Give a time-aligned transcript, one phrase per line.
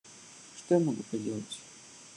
[0.57, 1.61] Что я могу поделать?